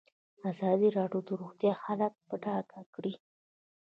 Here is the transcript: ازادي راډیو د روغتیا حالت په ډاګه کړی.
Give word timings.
ازادي 0.51 0.87
راډیو 0.97 1.19
د 1.27 1.29
روغتیا 1.41 1.73
حالت 1.83 2.13
په 2.27 2.35
ډاګه 2.43 2.81
کړی. 2.93 3.13